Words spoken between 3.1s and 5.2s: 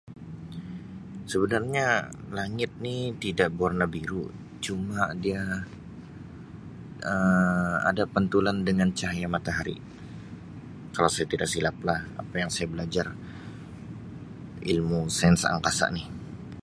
tidak berwarna biru cuma